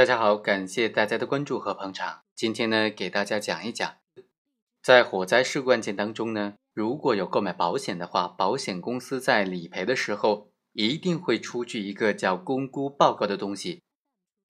[0.00, 2.22] 大家好，感谢大家的关注和捧场。
[2.34, 3.98] 今天呢，给大家讲一讲，
[4.82, 13.82] 在火灾事故案件当中呢，如果有购买保险的话，保险公司在理赔的时候一定会出具一个叫公估报告的东西。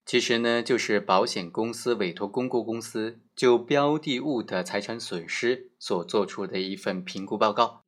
[0.07, 7.83] 其实呢，就是保险公司委托公估公司就标的物的财产损失所做出的一份评估报告。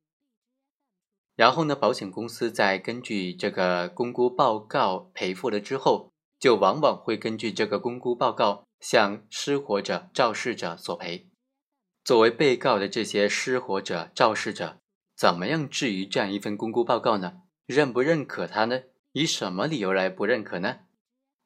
[1.37, 6.11] 然后呢，保险公司在根据这个公估报告赔付了之后，
[6.43, 11.29] 就往往会根据这个公估报告向失火者、肇事者索赔。
[12.03, 14.77] 作为被告的这些失火者、肇事者，
[15.15, 17.43] 怎么样质疑这样一份公估报告呢？
[17.65, 18.81] 认不认可它呢？
[19.13, 20.79] 以什么理由来不认可呢？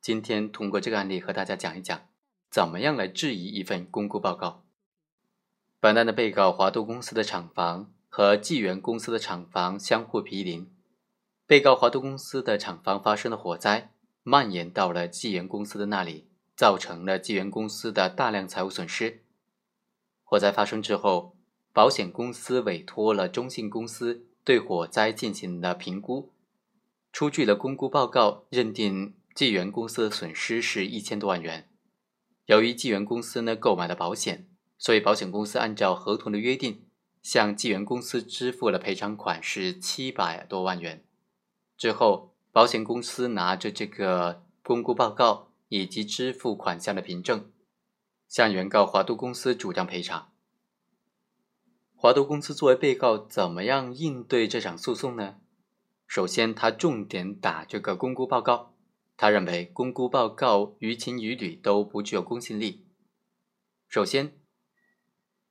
[0.01, 2.09] 今天通过这个案例和大家讲一讲，
[2.49, 4.65] 怎么样来质疑一份公估报告。
[5.79, 7.93] 本案的被告华都公司的厂房。
[8.09, 10.71] 和纪元公司的厂房相互毗邻，
[11.45, 13.93] 被告华都公司的厂房发生了火灾，
[14.29, 19.23] 蔓延到了纪元公司的那里，造成了纪元公司的大量财务损失。
[20.21, 21.37] 火灾发生之后，
[21.71, 26.33] 保险公司委托了中信公司对火灾进行了评估，
[27.13, 31.69] 出具了公估报告，认定纪元公司的损失是一千多万元。
[32.47, 36.83] 由于纪元公司呢购买了保险，所以保险公司按照合同的约定。
[37.23, 41.03] 向纪元公司支付了赔偿款是七百多万元，
[41.77, 47.51] 之后保险公司拿着这个公估报告以及支付款项的凭证，
[48.27, 50.31] 向原告华都公司主张赔偿。
[51.95, 55.35] 华都公司作为被告，怎么样应对这场诉讼呢？
[56.07, 58.73] 首先，他重点打这个公估报告，
[59.15, 62.87] 他认为公估报告于情于理都不具有公信力。
[63.87, 64.33] 首先。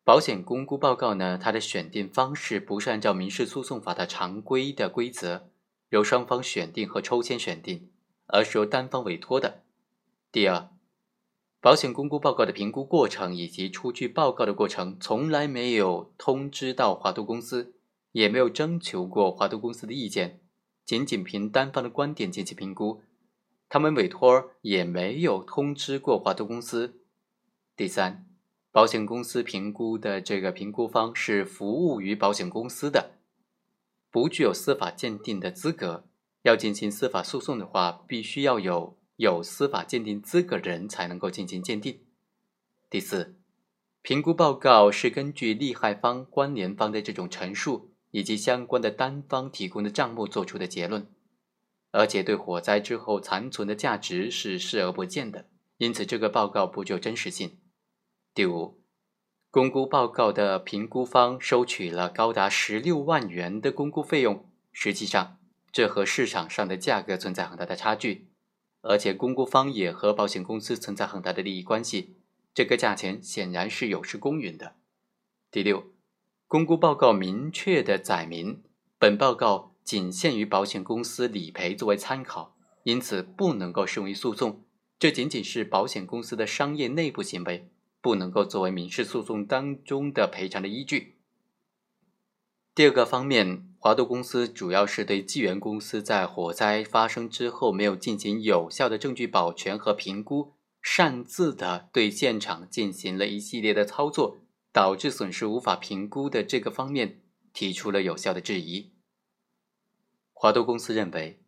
[0.02, 5.48] 保险公估报告呢，它的选定方式不是按照民事诉讼法的常规的规则，
[5.90, 7.90] 由双方选定和抽签选定，
[8.26, 9.62] 而是由单方委托的。
[10.30, 10.68] 第二，
[11.60, 17.74] 保险公估报告的评估过程以及出具报告的过程，从来没有通知到华都公司，
[18.12, 20.40] 也没有征求过华都公司的意见，
[20.84, 23.02] 仅仅凭单方的观点进行评估，
[23.68, 27.00] 他们委托也没有通知过华都公司。
[27.76, 28.24] 第三。
[28.72, 33.12] 保险公司评估的这个评估方是服务于保险公司的，
[34.10, 36.06] 不具有司法鉴定的资格。
[36.42, 42.00] 要进行司法诉讼的话，必须要有有司法鉴定资格人才能够进行鉴定。
[42.88, 43.36] 第四，
[44.00, 51.08] 评估报告是根据利害方、关联方的这种陈述以及相关的单方提供的账目做出的结论，
[51.90, 57.58] 而且对火灾之后残存的价值是视而不见的，因此这个报告不具有真实性。
[58.32, 58.80] 第五，
[59.56, 65.38] 公估报告的评估方收取了高达十六万元的公估费用，实际上
[65.72, 68.26] 这和市场上的价格存在很大的差距，
[68.82, 72.16] 而且公估方也和保险公司存在很大的利益关系，
[72.52, 74.74] 这个价钱显然是有失公允的。
[75.50, 75.84] 第六，
[76.46, 78.62] 公估报告明确的载明，
[78.98, 84.66] 本报告仅限于保险公司理赔作为参考，因此不能够适用于诉讼，
[84.98, 87.70] 这仅仅是保险公司的商业内部行为。
[88.06, 91.16] 不能够作为民事诉讼当中的赔偿的依据。
[92.72, 104.38] 第二个方面，华都公司主要是对纪元公司在火灾发生之后没有进行有效的证据保全和评估，擅自的对现场进行了一系列的操作，
[104.72, 108.92] 导致损失无法评估的这个方面提出了有效的质疑。
[110.32, 111.42] 华都公司认为。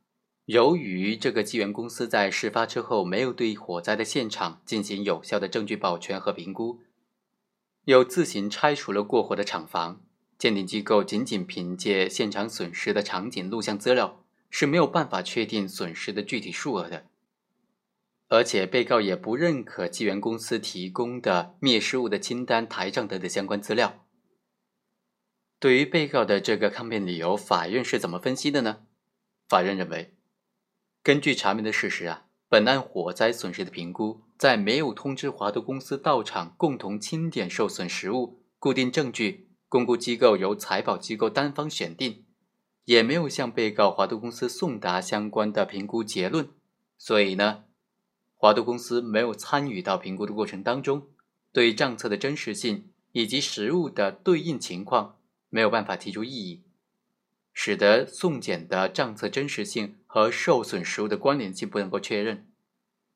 [0.49, 6.81] 由于这个纪元公司在事发之后没有对火灾的现场进行有效的证据保全和评估，
[7.85, 10.01] 又自行拆除了过火的厂房，
[10.39, 17.05] 鉴定机构仅仅凭借现场损失的场景录像资料是没有办法确定损失的具体数额的。
[18.29, 24.07] 而且，被告也不认可纪元公司提供的灭失物的清单、台账等的相关资料。
[25.59, 28.87] 对于被告的这个抗辩理由，法院是怎么分析的呢？
[29.47, 30.15] 法院认为。
[31.09, 42.27] 根据查明的事实啊，本案火灾损失的评估，在没有通知华都公司到场共同清点受损实物、固定证据、公估机构由财保机构单方选定，
[42.85, 46.51] 也没有向被告华都公司送达相关的评估结论，
[46.99, 47.65] 所以呢，
[48.37, 51.07] 华都公司没有参与到评估的过程当中，
[51.55, 55.17] 对账册的真实性以及实物的对应情况
[55.49, 56.65] 没有办法提出异议。
[57.55, 62.49] 使得送检的账册真实性而受损食物的关联性不能够确认。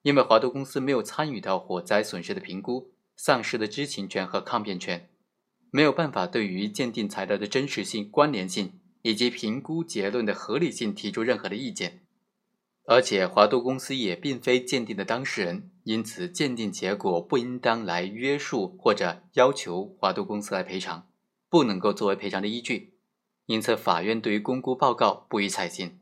[0.03, 5.09] 因为华都公司没有参与到火灾损失的评估丧失的知情权和抗辩权
[5.71, 12.05] 没有办法对于鉴定材料的真实性关联性以及评估结论的合理性提出任何的意见。
[12.85, 21.09] 而且华都公司也并非鉴定的当事人因此鉴定结果不应当来约束或者要求华都公司来赔偿
[21.49, 22.95] 不能够作为赔偿的依据。
[23.47, 26.02] 因此法院对于公估报告不予采信。